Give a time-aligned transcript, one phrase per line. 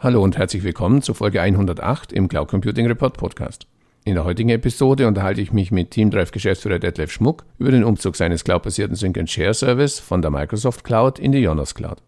[0.00, 3.66] Hallo und herzlich willkommen zur Folge 108 im Cloud Computing Report Podcast.
[4.04, 8.14] In der heutigen Episode unterhalte ich mich mit Teamdrive Geschäftsführer Detlef Schmuck über den Umzug
[8.14, 12.00] seines cloudbasierten Sync and Share Service von der Microsoft Cloud in die Jonas Cloud.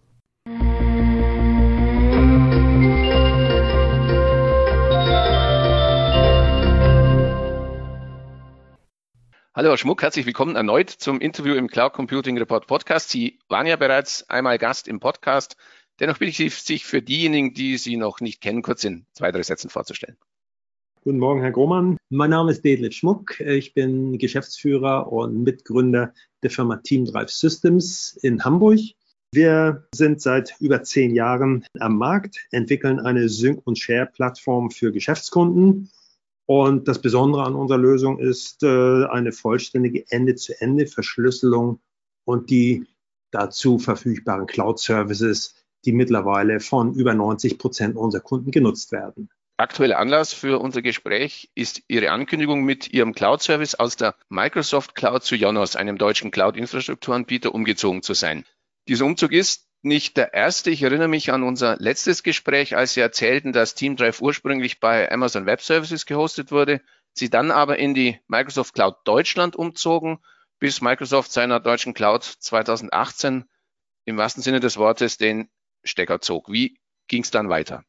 [9.52, 13.10] Hallo Herr Schmuck, herzlich willkommen erneut zum Interview im Cloud Computing Report Podcast.
[13.10, 15.56] Sie waren ja bereits einmal Gast im Podcast.
[16.00, 19.30] Dennoch bitte ich Sie, sich für diejenigen, die Sie noch nicht kennen, kurz in zwei,
[19.30, 20.16] drei Sätzen vorzustellen.
[21.02, 21.98] Guten Morgen, Herr Grohmann.
[22.08, 23.38] Mein Name ist Detlef Schmuck.
[23.40, 28.80] Ich bin Geschäftsführer und Mitgründer der Firma Team Drive Systems in Hamburg.
[29.32, 35.90] Wir sind seit über zehn Jahren am Markt, entwickeln eine Sync- und Share-Plattform für Geschäftskunden.
[36.46, 41.78] Und das Besondere an unserer Lösung ist äh, eine vollständige Ende-zu-Ende-Verschlüsselung
[42.24, 42.86] und die
[43.30, 49.30] dazu verfügbaren Cloud-Services, die mittlerweile von über 90 Prozent unserer Kunden genutzt werden.
[49.56, 55.22] Aktueller Anlass für unser Gespräch ist Ihre Ankündigung, mit Ihrem Cloud-Service aus der Microsoft Cloud
[55.22, 58.44] zu Jonos, einem deutschen Cloud-Infrastrukturanbieter, umgezogen zu sein.
[58.88, 60.70] Dieser Umzug ist nicht der erste.
[60.70, 65.44] Ich erinnere mich an unser letztes Gespräch, als Sie erzählten, dass TeamDrive ursprünglich bei Amazon
[65.44, 66.80] Web Services gehostet wurde,
[67.12, 70.20] Sie dann aber in die Microsoft Cloud Deutschland umzogen,
[70.58, 73.44] bis Microsoft seiner deutschen Cloud 2018
[74.04, 75.50] im wahrsten Sinne des Wortes den
[75.84, 76.50] Stecker zog.
[76.50, 76.78] Wie
[77.08, 77.84] ging es dann weiter?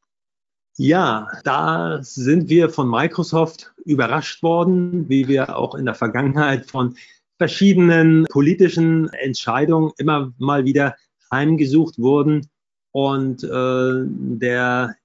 [0.77, 6.95] Ja, da sind wir von Microsoft überrascht worden, wie wir auch in der Vergangenheit von
[7.37, 10.95] verschiedenen politischen Entscheidungen immer mal wieder
[11.31, 12.47] heimgesucht wurden.
[12.91, 14.95] Und äh, der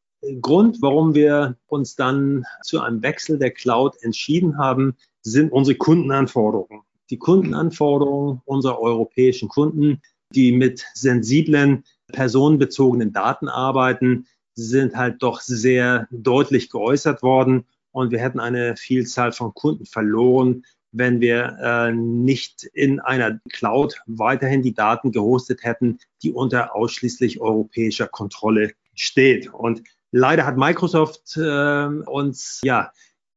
[0.40, 6.82] Grund, warum wir uns dann zu einem Wechsel der Cloud entschieden haben, sind unsere Kundenanforderungen.
[7.10, 16.08] Die Kundenanforderungen unserer europäischen Kunden, die mit sensiblen personenbezogenen Daten arbeiten, sind halt doch sehr
[16.10, 22.64] deutlich geäußert worden und wir hätten eine Vielzahl von Kunden verloren, wenn wir äh, nicht
[22.72, 29.52] in einer Cloud weiterhin die Daten gehostet hätten, die unter ausschließlich europäischer Kontrolle steht.
[29.52, 32.92] Und leider hat Microsoft äh, uns ja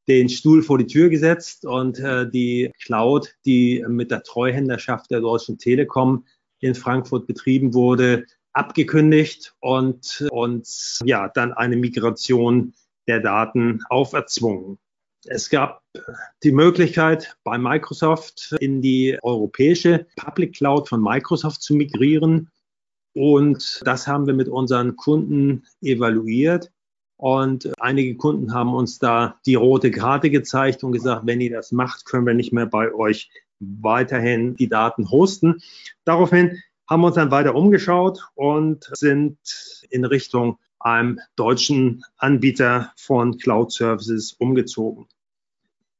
[0.07, 5.21] den Stuhl vor die Tür gesetzt und äh, die Cloud, die mit der Treuhänderschaft der
[5.21, 6.25] Deutschen Telekom
[6.59, 8.25] in Frankfurt betrieben wurde,
[8.59, 12.73] abgekündigt und uns ja dann eine Migration
[13.07, 14.77] der Daten auferzwungen.
[15.25, 15.81] Es gab
[16.43, 22.51] die Möglichkeit, bei Microsoft in die europäische Public Cloud von Microsoft zu migrieren.
[23.13, 26.69] Und das haben wir mit unseren Kunden evaluiert.
[27.17, 31.71] Und einige Kunden haben uns da die rote Karte gezeigt und gesagt, wenn ihr das
[31.71, 35.61] macht, können wir nicht mehr bei euch weiterhin die Daten hosten.
[36.05, 39.37] Daraufhin haben uns dann weiter umgeschaut und sind
[39.89, 45.07] in Richtung einem deutschen Anbieter von Cloud Services umgezogen.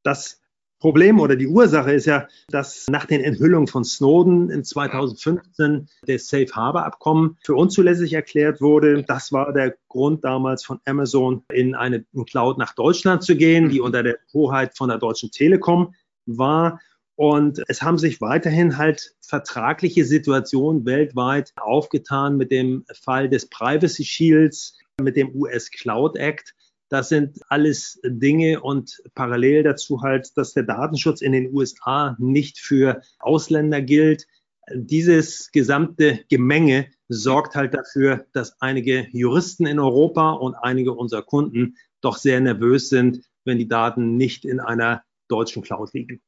[0.03, 0.41] Das
[0.79, 6.29] Problem oder die Ursache ist ja, dass nach den Enthüllungen von Snowden in 2015 das
[6.29, 9.03] Safe Harbor Abkommen für unzulässig erklärt wurde.
[9.03, 13.81] Das war der Grund damals von Amazon in eine Cloud nach Deutschland zu gehen, die
[13.81, 15.93] unter der Hoheit von der Deutschen Telekom
[16.25, 16.79] war.
[17.19, 24.05] Und es haben sich weiterhin halt vertragliche Situationen weltweit aufgetan mit dem Fall des Privacy
[24.05, 26.55] Shields, mit dem US Cloud Act.
[26.87, 32.57] Das sind alles Dinge und parallel dazu halt, dass der Datenschutz in den USA nicht
[32.57, 34.25] für Ausländer gilt.
[34.73, 41.75] Dieses gesamte Gemenge sorgt halt dafür, dass einige Juristen in Europa und einige unserer Kunden
[41.99, 46.21] doch sehr nervös sind, wenn die Daten nicht in einer deutschen Cloud liegen.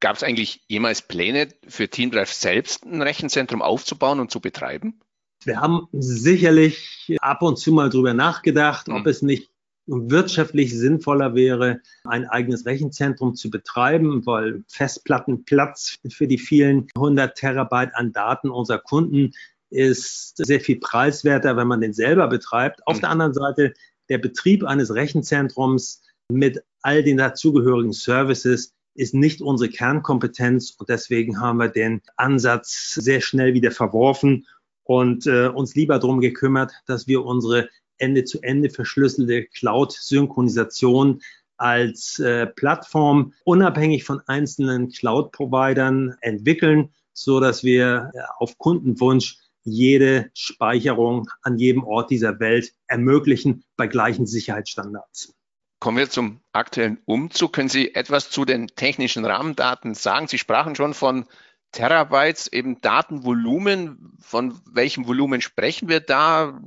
[0.00, 5.00] Gab es eigentlich jemals Pläne für TeamDrive selbst ein Rechenzentrum aufzubauen und zu betreiben?
[5.44, 8.94] Wir haben sicherlich ab und zu mal drüber nachgedacht, mhm.
[8.96, 9.50] ob es nicht
[9.86, 17.94] wirtschaftlich sinnvoller wäre, ein eigenes Rechenzentrum zu betreiben, weil Festplattenplatz für die vielen 100 Terabyte
[17.94, 19.32] an Daten unserer Kunden
[19.70, 22.86] ist sehr viel preiswerter, wenn man den selber betreibt.
[22.86, 23.00] Auf mhm.
[23.00, 23.74] der anderen Seite,
[24.08, 31.40] der Betrieb eines Rechenzentrums mit all den dazugehörigen Services ist nicht unsere Kernkompetenz und deswegen
[31.40, 34.46] haben wir den Ansatz sehr schnell wieder verworfen
[34.84, 41.20] und äh, uns lieber darum gekümmert, dass wir unsere Ende-zu-Ende verschlüsselte Cloud-Synchronisation
[41.56, 50.30] als äh, Plattform unabhängig von einzelnen Cloud-Providern entwickeln, so dass wir äh, auf Kundenwunsch jede
[50.32, 55.34] Speicherung an jedem Ort dieser Welt ermöglichen bei gleichen Sicherheitsstandards.
[55.80, 57.52] Kommen wir zum aktuellen Umzug.
[57.52, 60.28] Können Sie etwas zu den technischen Rahmendaten sagen?
[60.28, 61.26] Sie sprachen schon von
[61.72, 64.16] Terabytes, eben Datenvolumen.
[64.20, 66.60] Von welchem Volumen sprechen wir da?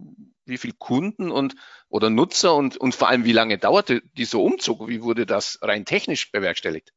[0.46, 1.56] wie viele Kunden und
[1.90, 4.88] oder Nutzer und, und vor allem, wie lange dauerte dieser Umzug?
[4.88, 6.94] Wie wurde das rein technisch bewerkstelligt?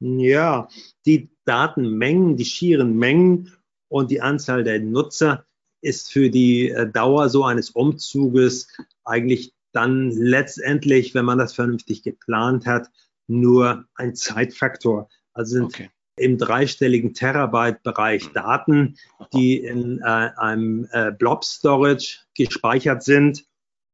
[0.00, 0.68] Ja,
[1.06, 3.56] die Datenmengen, die schieren Mengen
[3.88, 5.46] und die Anzahl der Nutzer
[5.80, 8.68] ist für die äh, Dauer so eines Umzuges
[9.04, 12.88] eigentlich dann letztendlich, wenn man das vernünftig geplant hat,
[13.26, 15.08] nur ein Zeitfaktor.
[15.34, 15.90] Also sind okay.
[16.16, 18.32] im dreistelligen Terabyte-Bereich mhm.
[18.32, 18.96] Daten,
[19.34, 23.44] die in äh, einem äh, Blob-Storage gespeichert sind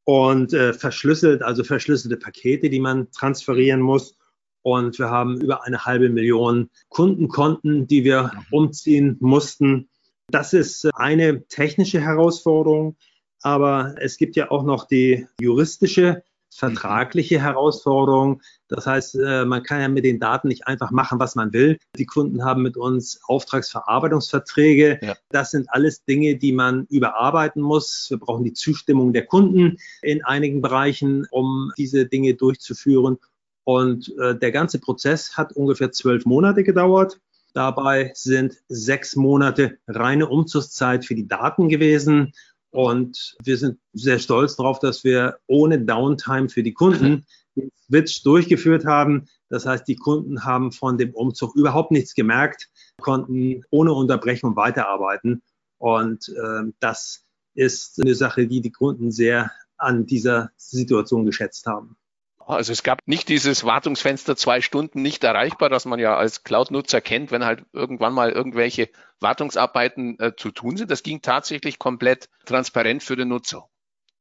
[0.04, 4.16] und äh, verschlüsselt, also verschlüsselte Pakete, die man transferieren muss.
[4.62, 8.46] Und wir haben über eine halbe Million Kundenkonten, die wir mhm.
[8.52, 9.88] umziehen mussten.
[10.28, 12.96] Das ist eine technische Herausforderung.
[13.42, 16.22] Aber es gibt ja auch noch die juristische,
[16.54, 18.42] vertragliche Herausforderung.
[18.68, 21.78] Das heißt, äh, man kann ja mit den Daten nicht einfach machen, was man will.
[21.96, 24.98] Die Kunden haben mit uns Auftragsverarbeitungsverträge.
[25.02, 25.16] Ja.
[25.30, 28.06] Das sind alles Dinge, die man überarbeiten muss.
[28.10, 33.18] Wir brauchen die Zustimmung der Kunden in einigen Bereichen, um diese Dinge durchzuführen.
[33.64, 37.20] Und äh, der ganze Prozess hat ungefähr zwölf Monate gedauert.
[37.54, 42.32] Dabei sind sechs Monate reine Umzugszeit für die Daten gewesen
[42.72, 48.22] und wir sind sehr stolz darauf, dass wir ohne Downtime für die Kunden den Switch
[48.22, 49.28] durchgeführt haben.
[49.50, 55.42] Das heißt, die Kunden haben von dem Umzug überhaupt nichts gemerkt, konnten ohne Unterbrechung weiterarbeiten.
[55.76, 61.96] Und äh, das ist eine Sache, die die Kunden sehr an dieser Situation geschätzt haben.
[62.46, 67.00] Also es gab nicht dieses Wartungsfenster zwei Stunden nicht erreichbar, das man ja als Cloud-Nutzer
[67.00, 68.88] kennt, wenn halt irgendwann mal irgendwelche
[69.20, 70.90] Wartungsarbeiten äh, zu tun sind.
[70.90, 73.68] Das ging tatsächlich komplett transparent für den Nutzer.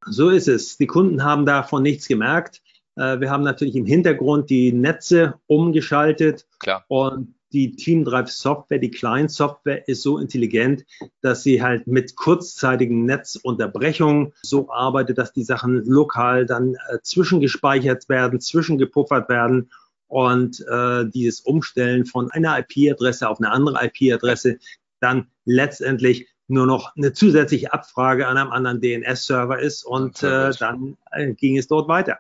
[0.05, 0.77] So ist es.
[0.77, 2.61] Die Kunden haben davon nichts gemerkt.
[2.95, 6.85] Äh, wir haben natürlich im Hintergrund die Netze umgeschaltet Klar.
[6.87, 10.85] und die Teamdrive Software, die Client Software ist so intelligent,
[11.21, 18.09] dass sie halt mit kurzzeitigen Netzunterbrechungen so arbeitet, dass die Sachen lokal dann äh, zwischengespeichert
[18.09, 19.71] werden, zwischengepuffert werden
[20.07, 24.59] und äh, dieses Umstellen von einer IP-Adresse auf eine andere IP-Adresse
[24.99, 30.97] dann letztendlich nur noch eine zusätzliche Abfrage an einem anderen DNS-Server ist und äh, dann
[31.11, 32.19] äh, ging es dort weiter.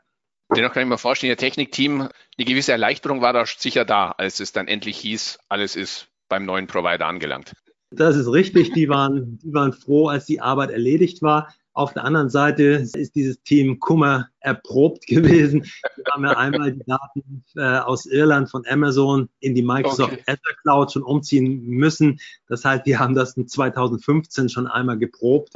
[0.55, 4.39] Dennoch kann ich mir vorstellen, Ihr Technikteam, eine gewisse Erleichterung war da sicher da, als
[4.39, 7.53] es dann endlich hieß, alles ist beim neuen Provider angelangt.
[7.91, 8.71] Das ist richtig.
[8.73, 11.53] Die waren, die waren froh, als die Arbeit erledigt war.
[11.73, 15.63] Auf der anderen Seite ist dieses Team Kummer erprobt gewesen.
[15.95, 20.23] Wir haben ja einmal die Daten äh, aus Irland von Amazon in die Microsoft okay.
[20.27, 22.19] Azure Cloud schon umziehen müssen.
[22.47, 25.53] Das heißt, wir haben das in 2015 schon einmal geprobt.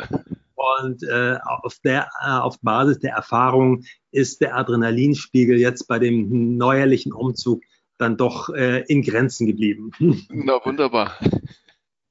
[0.56, 6.58] Und äh, auf, der, äh, auf Basis der Erfahrung ist der Adrenalinspiegel jetzt bei dem
[6.58, 7.62] neuerlichen Umzug
[7.98, 9.92] dann doch äh, in Grenzen geblieben.
[10.30, 11.18] Na wunderbar.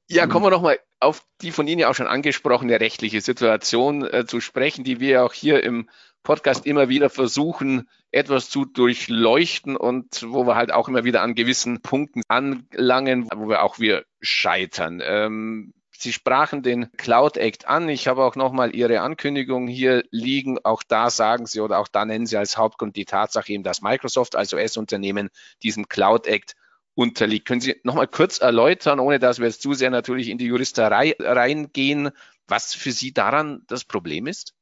[0.09, 4.27] Ja, kommen wir nochmal auf die von Ihnen ja auch schon angesprochene rechtliche Situation äh,
[4.27, 5.89] zu sprechen, die wir auch hier im
[6.23, 11.35] Podcast immer wieder versuchen, etwas zu durchleuchten und wo wir halt auch immer wieder an
[11.35, 15.03] gewissen Punkten anlangen, wo wir auch wir scheitern.
[15.05, 17.89] Ähm, Sie sprachen den Cloud Act an.
[17.89, 20.59] Ich habe auch nochmal Ihre Ankündigung hier liegen.
[20.65, 23.81] Auch da sagen Sie oder auch da nennen Sie als Hauptgrund die Tatsache eben, dass
[23.81, 25.31] Microsoft als US-Unternehmen
[25.63, 26.57] diesem Cloud Act
[26.95, 27.47] unterliegt.
[27.47, 31.15] Können Sie nochmal kurz erläutern, ohne dass wir jetzt zu sehr natürlich in die Juristerei
[31.19, 32.11] reingehen,
[32.47, 34.55] was für Sie daran das Problem ist?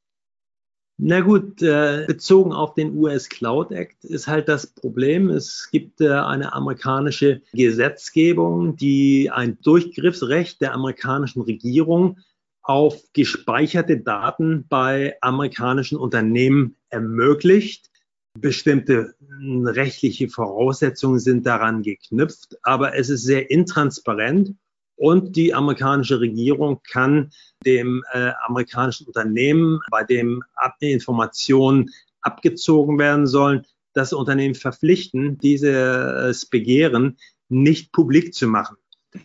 [0.97, 6.01] Na gut, äh, bezogen auf den US Cloud Act ist halt das Problem, es gibt
[6.01, 12.19] äh, eine amerikanische Gesetzgebung, die ein Durchgriffsrecht der amerikanischen Regierung
[12.61, 17.89] auf gespeicherte Daten bei amerikanischen Unternehmen ermöglicht.
[18.39, 24.55] Bestimmte rechtliche Voraussetzungen sind daran geknüpft, aber es ist sehr intransparent
[24.95, 27.31] und die amerikanische Regierung kann
[27.65, 30.43] dem äh, amerikanischen Unternehmen, bei dem
[30.79, 31.89] Informationen
[32.21, 37.17] abgezogen werden sollen, das Unternehmen verpflichten, dieses Begehren
[37.49, 38.77] nicht publik zu machen,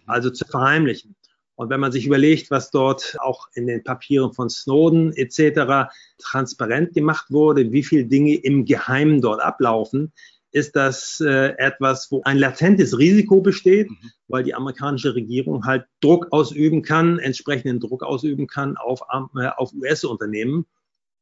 [0.07, 1.17] also zu verheimlichen.
[1.59, 5.91] Und wenn man sich überlegt, was dort auch in den Papieren von Snowden etc.
[6.19, 10.13] transparent gemacht wurde, wie viele Dinge im Geheimen dort ablaufen,
[10.53, 13.97] ist das äh, etwas, wo ein latentes Risiko besteht, mhm.
[14.29, 19.01] weil die amerikanische Regierung halt Druck ausüben kann, entsprechenden Druck ausüben kann auf,
[19.37, 20.65] äh, auf US-Unternehmen.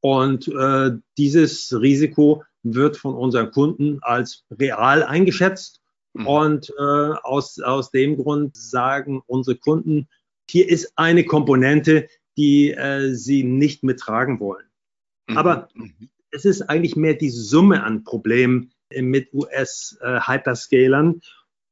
[0.01, 5.81] Und äh, dieses Risiko wird von unseren Kunden als real eingeschätzt.
[6.13, 6.27] Mhm.
[6.27, 6.83] Und äh,
[7.23, 10.09] aus, aus dem Grund sagen unsere Kunden,
[10.49, 14.67] hier ist eine Komponente, die äh, sie nicht mittragen wollen.
[15.29, 15.39] Mhm.
[15.39, 16.09] Aber mhm.
[16.31, 21.21] es ist eigentlich mehr die Summe an Problemen, mit US-Hyperscalern.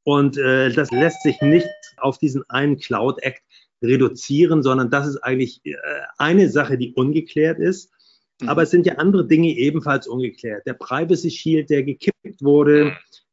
[0.05, 3.43] Und äh, das lässt sich nicht auf diesen einen Cloud Act
[3.83, 5.75] reduzieren, sondern das ist eigentlich äh,
[6.19, 7.91] eine Sache, die ungeklärt ist.
[8.41, 8.49] Mhm.
[8.49, 10.67] Aber es sind ja andere Dinge ebenfalls ungeklärt.
[10.67, 12.93] Der Privacy Shield, der gekippt wurde, mhm.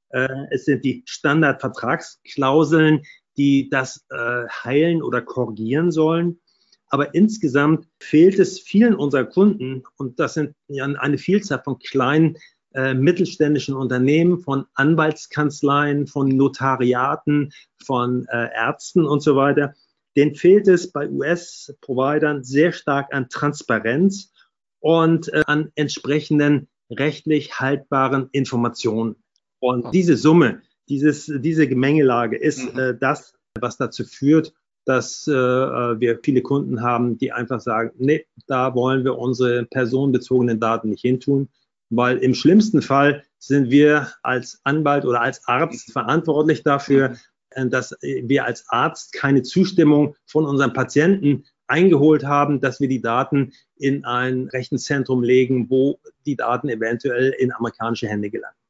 [0.10, 3.01] äh, es sind die Standardvertragsklauseln,
[3.38, 6.40] die das äh, heilen oder korrigieren sollen.
[6.88, 12.38] Aber insgesamt fehlt es vielen unserer Kunden, und das sind ja eine Vielzahl von kleinen
[12.74, 17.52] äh, mittelständischen Unternehmen, von Anwaltskanzleien, von Notariaten,
[17.84, 19.74] von äh, Ärzten und so weiter,
[20.16, 24.32] denen fehlt es bei US-Providern sehr stark an Transparenz
[24.80, 29.16] und äh, an entsprechenden rechtlich haltbaren Informationen.
[29.60, 32.79] Und diese Summe, dieses, diese Gemengelage ist mhm.
[32.79, 34.53] äh, das, was dazu führt,
[34.86, 40.60] dass äh, wir viele Kunden haben, die einfach sagen, nee, da wollen wir unsere personenbezogenen
[40.60, 41.50] Daten nicht hintun,
[41.89, 47.15] weil im schlimmsten Fall sind wir als Anwalt oder als Arzt verantwortlich dafür,
[47.51, 53.01] äh, dass wir als Arzt keine Zustimmung von unseren Patienten eingeholt haben, dass wir die
[53.01, 58.61] Daten in ein Rechenzentrum legen, wo die Daten eventuell in amerikanische Hände gelangen.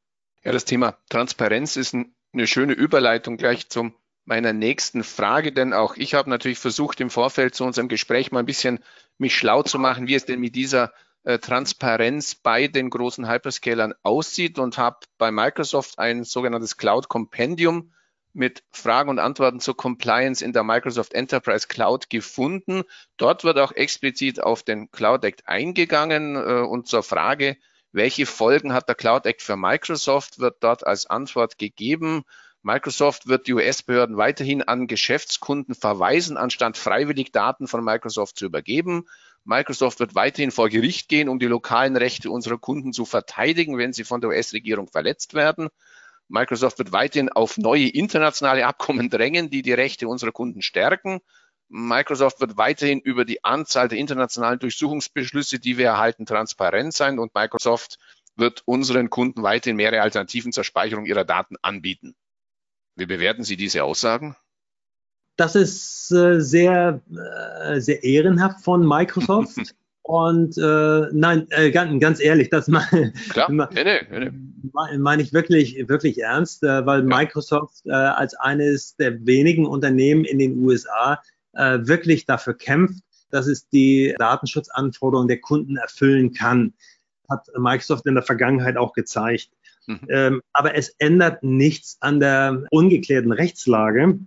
[0.44, 3.94] Ja, das Thema Transparenz ist eine schöne Überleitung gleich zum
[4.24, 8.40] meiner nächsten Frage, denn auch ich habe natürlich versucht, im Vorfeld zu unserem Gespräch mal
[8.40, 8.80] ein bisschen
[9.18, 13.94] mich schlau zu machen, wie es denn mit dieser äh, Transparenz bei den großen Hyperscalern
[14.02, 17.92] aussieht und habe bei Microsoft ein sogenanntes Cloud Compendium
[18.32, 22.82] mit Fragen und Antworten zur Compliance in der Microsoft Enterprise Cloud gefunden.
[23.16, 27.56] Dort wird auch explizit auf den Cloud Act eingegangen äh, und zur Frage,
[27.92, 32.24] welche Folgen hat der Cloud Act für Microsoft, wird dort als Antwort gegeben.
[32.62, 39.04] Microsoft wird die US-Behörden weiterhin an Geschäftskunden verweisen, anstatt freiwillig Daten von Microsoft zu übergeben.
[39.44, 43.92] Microsoft wird weiterhin vor Gericht gehen, um die lokalen Rechte unserer Kunden zu verteidigen, wenn
[43.92, 45.68] sie von der US-Regierung verletzt werden.
[46.28, 51.20] Microsoft wird weiterhin auf neue internationale Abkommen drängen, die die Rechte unserer Kunden stärken.
[51.72, 57.34] Microsoft wird weiterhin über die Anzahl der internationalen Durchsuchungsbeschlüsse, die wir erhalten, transparent sein und
[57.34, 57.98] Microsoft
[58.36, 62.14] wird unseren Kunden weiterhin mehrere Alternativen zur Speicherung ihrer Daten anbieten.
[62.94, 64.36] Wie bewerten Sie diese Aussagen?
[65.36, 67.00] Das ist äh, sehr,
[67.64, 69.74] äh, sehr ehrenhaft von Microsoft.
[70.02, 73.14] Und äh, nein, äh, ganz, ganz ehrlich, das meine
[73.70, 74.30] nee, nee,
[74.98, 77.06] mein ich wirklich, wirklich ernst, weil ja.
[77.06, 81.22] Microsoft als eines der wenigen Unternehmen in den USA
[81.54, 86.74] äh, wirklich dafür kämpft, dass es die Datenschutzanforderungen der Kunden erfüllen kann.
[87.28, 89.50] Hat Microsoft in der Vergangenheit auch gezeigt.
[89.86, 90.00] Mhm.
[90.08, 94.18] Ähm, aber es ändert nichts an der ungeklärten Rechtslage.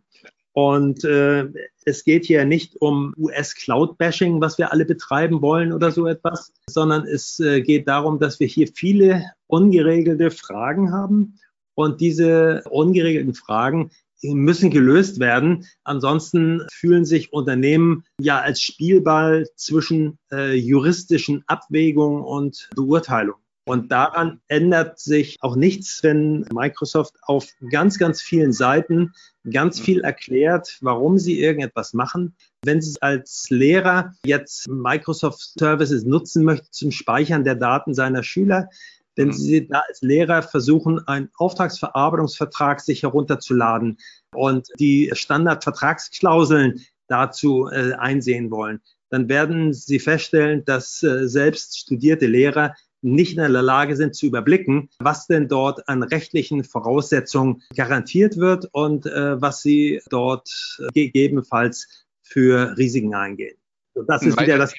[0.54, 1.50] Und äh,
[1.84, 7.06] es geht hier nicht um US-Cloud-Bashing, was wir alle betreiben wollen oder so etwas, sondern
[7.06, 11.40] es äh, geht darum, dass wir hier viele ungeregelte Fragen haben.
[11.74, 13.92] Und diese ungeregelten Fragen
[14.34, 15.66] müssen gelöst werden.
[15.84, 23.36] Ansonsten fühlen sich Unternehmen ja als Spielball zwischen äh, juristischen Abwägungen und Beurteilung.
[23.68, 29.14] Und daran ändert sich auch nichts, wenn Microsoft auf ganz, ganz vielen Seiten
[29.52, 32.36] ganz viel erklärt, warum sie irgendetwas machen.
[32.64, 38.70] Wenn Sie als Lehrer jetzt Microsoft Services nutzen möchten zum Speichern der Daten seiner Schüler,
[39.16, 43.98] wenn Sie da als Lehrer versuchen, einen Auftragsverarbeitungsvertrag sich herunterzuladen
[44.34, 52.28] und die Standardvertragsklauseln dazu äh, einsehen wollen, dann werden Sie feststellen, dass äh, selbst studierte
[52.28, 52.74] Lehrer
[53.06, 58.68] nicht in der Lage sind zu überblicken, was denn dort an rechtlichen Voraussetzungen garantiert wird
[58.72, 63.56] und äh, was sie dort äh, gegebenenfalls für Risiken eingehen.
[63.94, 64.74] Und das ist wieder das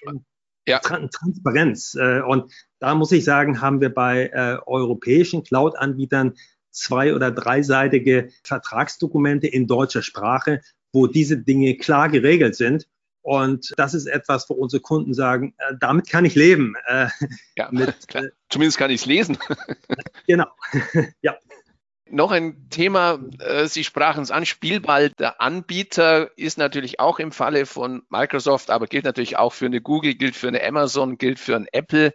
[0.66, 0.78] ja.
[0.80, 1.94] Transparenz.
[1.94, 6.34] Äh, und da muss ich sagen, haben wir bei äh, europäischen Cloud-Anbietern
[6.70, 10.60] zwei- oder dreiseitige Vertragsdokumente in deutscher Sprache,
[10.92, 12.86] wo diese Dinge klar geregelt sind.
[13.22, 16.74] Und das ist etwas, wo unsere Kunden sagen, äh, damit kann ich leben.
[16.86, 17.08] Äh,
[17.56, 18.26] ja, mit, klar.
[18.50, 19.36] zumindest kann ich es lesen.
[20.28, 20.46] genau,
[21.22, 21.36] ja.
[22.08, 25.10] Noch ein Thema, äh, Sie sprachen es an, Spielball.
[25.18, 29.80] Der Anbieter ist natürlich auch im Falle von Microsoft, aber gilt natürlich auch für eine
[29.80, 32.14] Google, gilt für eine Amazon, gilt für ein Apple,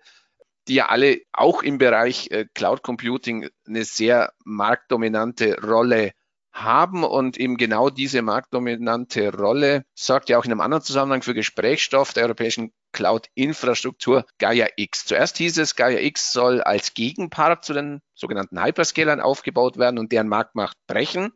[0.67, 6.13] die ja alle auch im Bereich äh, Cloud Computing eine sehr marktdominante Rolle
[6.53, 7.03] haben.
[7.03, 12.13] Und eben genau diese marktdominante Rolle sorgt ja auch in einem anderen Zusammenhang für Gesprächsstoff
[12.13, 15.05] der europäischen Cloud-Infrastruktur Gaia X.
[15.05, 20.11] Zuerst hieß es, Gaia X soll als Gegenpart zu den sogenannten Hyperscalern aufgebaut werden und
[20.11, 21.33] deren Marktmacht brechen.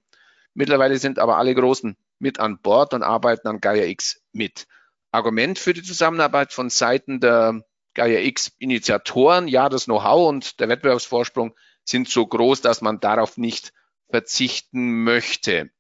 [0.54, 4.68] Mittlerweile sind aber alle Großen mit an Bord und arbeiten an Gaia X mit.
[5.12, 7.62] Argument für die Zusammenarbeit von Seiten der
[7.94, 13.38] Gaia X Initiatoren, ja, das Know-how und der Wettbewerbsvorsprung sind so groß, dass man darauf
[13.38, 13.72] nicht
[14.10, 15.72] verzichten möchte.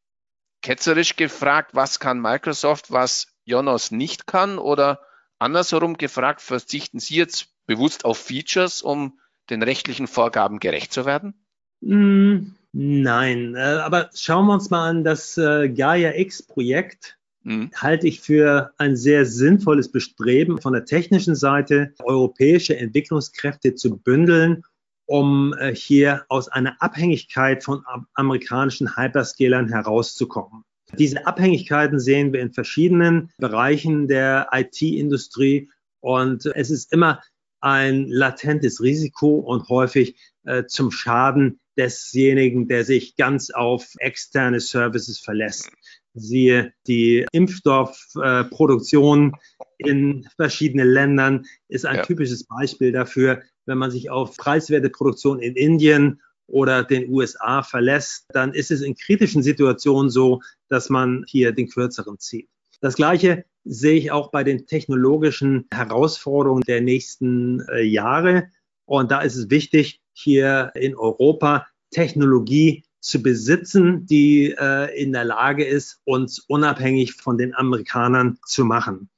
[0.62, 4.58] Ketzerisch gefragt, was kann Microsoft, was Jonas nicht kann?
[4.58, 5.05] Oder
[5.40, 11.34] andersherum gefragt, verzichten Sie jetzt bewusst auf Features, um den rechtlichen Vorgaben gerecht zu werden?
[11.82, 17.18] Mm, nein, äh, aber schauen wir uns mal an das äh, Gaia X-Projekt.
[17.44, 17.70] Mhm.
[17.76, 24.64] Halte ich für ein sehr sinnvolles Bestreben von der technischen Seite, europäische Entwicklungskräfte zu bündeln,
[25.06, 27.84] um äh, hier aus einer Abhängigkeit von
[28.16, 30.64] amerikanischen Hyperscalern herauszukommen.
[30.94, 37.22] Diese Abhängigkeiten sehen wir in verschiedenen Bereichen der IT-Industrie und es ist immer
[37.60, 45.20] ein latentes Risiko und häufig äh, zum Schaden desjenigen, der sich ganz auf externe Services
[45.20, 45.72] verlässt.
[46.14, 52.04] Siehe die Impfstoffproduktion äh, in verschiedenen Ländern ist ein ja.
[52.04, 58.26] typisches Beispiel dafür, wenn man sich auf preiswerte Produktion in Indien oder den USA verlässt,
[58.30, 62.50] dann ist es in kritischen Situationen so, dass man hier den kürzeren zieht.
[62.82, 68.50] Das Gleiche sehe ich auch bei den technologischen Herausforderungen der nächsten äh, Jahre.
[68.86, 75.26] Und da ist es wichtig, hier in Europa Technologie zu besitzen, die äh, in der
[75.26, 79.10] Lage ist, uns unabhängig von den Amerikanern zu machen.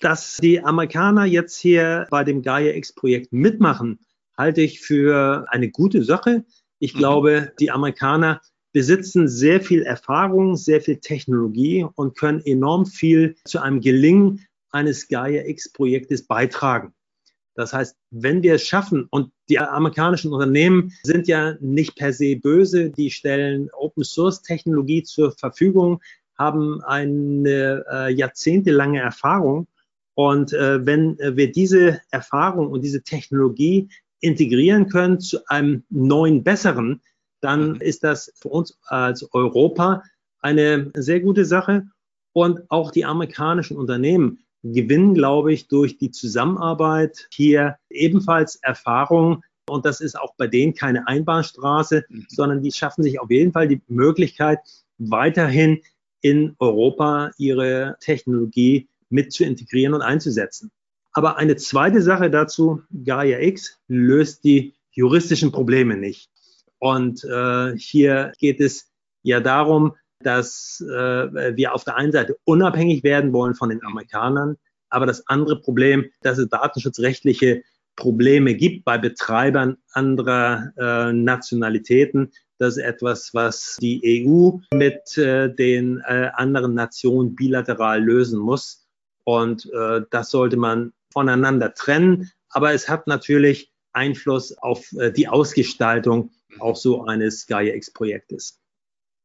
[0.00, 3.98] Dass die Amerikaner jetzt hier bei dem Gaia X-Projekt mitmachen,
[4.36, 6.44] halte ich für eine gute Sache.
[6.78, 6.98] Ich mhm.
[6.98, 8.40] glaube, die Amerikaner
[8.72, 15.08] besitzen sehr viel Erfahrung, sehr viel Technologie und können enorm viel zu einem Gelingen eines
[15.08, 16.92] Gaia X-Projektes beitragen.
[17.54, 22.36] Das heißt, wenn wir es schaffen, und die amerikanischen Unternehmen sind ja nicht per se
[22.36, 26.02] böse, die stellen Open Source Technologie zur Verfügung,
[26.38, 29.68] haben eine äh, jahrzehntelange Erfahrung.
[30.14, 33.88] Und äh, wenn wir diese Erfahrung und diese Technologie
[34.20, 37.02] integrieren können zu einem neuen, besseren,
[37.40, 37.80] dann mhm.
[37.80, 40.02] ist das für uns als Europa
[40.40, 41.86] eine sehr gute Sache.
[42.32, 49.42] Und auch die amerikanischen Unternehmen gewinnen, glaube ich, durch die Zusammenarbeit hier ebenfalls Erfahrung.
[49.68, 52.26] Und das ist auch bei denen keine Einbahnstraße, mhm.
[52.28, 54.58] sondern die schaffen sich auf jeden Fall die Möglichkeit,
[54.98, 55.82] weiterhin
[56.20, 60.70] in Europa ihre Technologie mit zu integrieren und einzusetzen.
[61.16, 66.28] Aber eine zweite Sache dazu, Gaia X löst die juristischen Probleme nicht.
[66.78, 68.90] Und äh, hier geht es
[69.22, 74.56] ja darum, dass äh, wir auf der einen Seite unabhängig werden wollen von den Amerikanern,
[74.90, 77.62] aber das andere Problem, dass es datenschutzrechtliche
[77.96, 82.30] Probleme gibt bei Betreibern anderer äh, Nationalitäten.
[82.58, 88.86] Das ist etwas, was die EU mit äh, den äh, anderen Nationen bilateral lösen muss.
[89.24, 92.30] Und äh, das sollte man voneinander trennen.
[92.50, 98.60] Aber es hat natürlich Einfluss auf äh, die Ausgestaltung auch so eines Gaia-X-Projektes.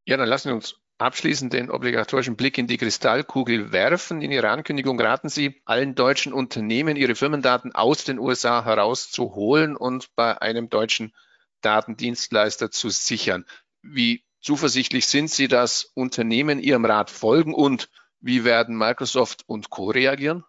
[0.06, 4.22] Ja, dann lassen wir uns abschließend den obligatorischen Blick in die Kristallkugel werfen.
[4.22, 10.16] In Ihrer Ankündigung raten Sie allen deutschen Unternehmen, ihre Firmendaten aus den USA herauszuholen und
[10.16, 11.14] bei einem deutschen
[11.60, 13.46] Datendienstleister zu sichern.
[13.82, 17.90] Wie zuversichtlich sind Sie, dass Unternehmen Ihrem Rat folgen und
[18.22, 20.46] wie werden Microsoft und Co reagieren?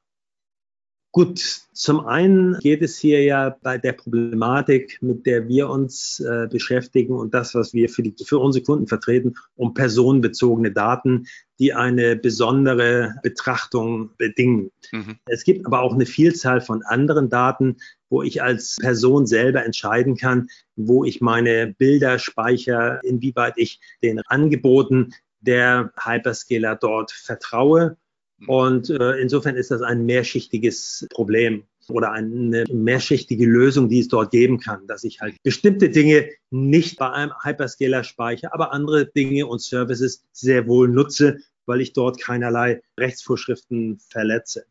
[1.15, 6.49] Gut, zum einen geht es hier ja bei der Problematik, mit der wir uns äh,
[6.51, 11.27] beschäftigen und das, was wir für, die, für unsere Kunden vertreten, um personenbezogene Daten,
[11.59, 14.71] die eine besondere Betrachtung bedingen.
[14.91, 15.17] Mhm.
[15.27, 17.77] Es gibt aber auch eine Vielzahl von anderen Daten,
[18.09, 24.23] wo ich als Person selber entscheiden kann, wo ich meine Bilder speichere, inwieweit ich den
[24.29, 27.99] Angeboten der Hyperscaler dort vertraue
[28.47, 34.31] und äh, insofern ist das ein mehrschichtiges Problem oder eine mehrschichtige Lösung, die es dort
[34.31, 39.47] geben kann, dass ich halt bestimmte Dinge nicht bei einem Hyperscaler speichere, aber andere Dinge
[39.47, 44.65] und Services sehr wohl nutze, weil ich dort keinerlei Rechtsvorschriften verletze.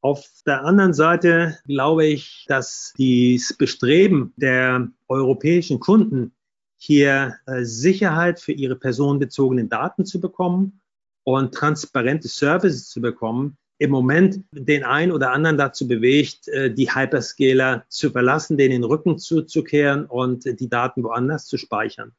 [0.00, 6.32] Auf der anderen Seite glaube ich, dass das Bestreben der europäischen Kunden,
[6.76, 10.81] hier äh, Sicherheit für ihre personenbezogenen Daten zu bekommen
[11.24, 16.94] und transparente Services zu bekommen, im Moment den einen oder anderen dazu bewegt, äh, die
[16.94, 22.12] Hyperscaler zu verlassen, denen den Rücken zuzukehren und die Daten woanders zu speichern.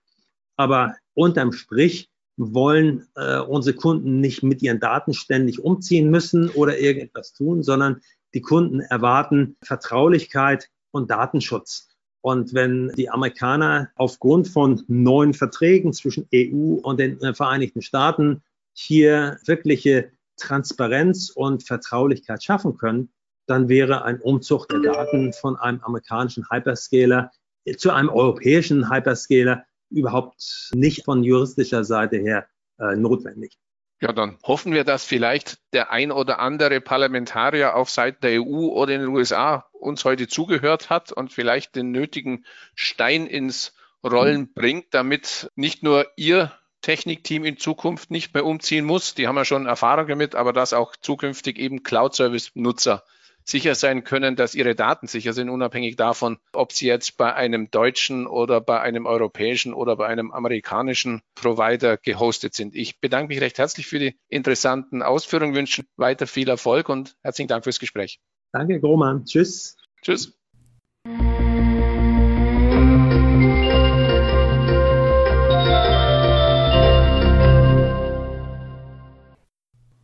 [0.57, 6.79] Aber unterm Strich wollen äh, unsere Kunden nicht mit ihren Daten ständig umziehen müssen oder
[6.79, 8.01] irgendetwas tun, sondern
[8.33, 11.87] die Kunden erwarten Vertraulichkeit und Datenschutz.
[12.21, 18.41] Und wenn die Amerikaner aufgrund von neuen Verträgen zwischen EU und den Vereinigten Staaten
[18.73, 23.13] hier wirkliche Transparenz und Vertraulichkeit schaffen können,
[23.45, 27.31] dann wäre ein Umzug der Daten von einem amerikanischen Hyperscaler
[27.77, 32.47] zu einem europäischen Hyperscaler überhaupt nicht von juristischer Seite her
[32.79, 33.57] äh, notwendig.
[34.01, 38.67] Ja, dann hoffen wir, dass vielleicht der ein oder andere Parlamentarier auf Seiten der EU
[38.67, 44.51] oder in den USA uns heute zugehört hat und vielleicht den nötigen Stein ins Rollen
[44.53, 46.51] bringt, damit nicht nur Ihr
[46.83, 49.15] Technikteam in Zukunft nicht mehr umziehen muss.
[49.15, 53.03] Die haben ja schon Erfahrung damit, aber dass auch zukünftig eben Cloud-Service-Nutzer
[53.45, 57.69] sicher sein können, dass ihre Daten sicher sind, unabhängig davon, ob sie jetzt bei einem
[57.71, 62.75] deutschen oder bei einem europäischen oder bei einem amerikanischen Provider gehostet sind.
[62.75, 67.49] Ich bedanke mich recht herzlich für die interessanten Ausführungen, wünsche weiter viel Erfolg und herzlichen
[67.49, 68.19] Dank fürs Gespräch.
[68.51, 69.25] Danke, Groman.
[69.25, 69.77] Tschüss.
[70.01, 70.37] Tschüss.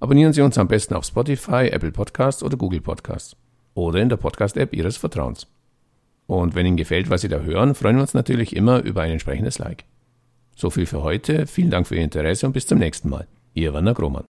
[0.00, 3.36] abonnieren Sie uns am besten auf Spotify, Apple Podcasts oder Google Podcasts
[3.74, 5.46] oder in der Podcast-App Ihres Vertrauens.
[6.26, 9.10] Und wenn Ihnen gefällt, was Sie da hören, freuen wir uns natürlich immer über ein
[9.10, 9.84] entsprechendes Like.
[10.56, 11.46] So viel für heute.
[11.46, 13.26] Vielen Dank für Ihr Interesse und bis zum nächsten Mal.
[13.52, 14.24] Ihr Werner Grohmann.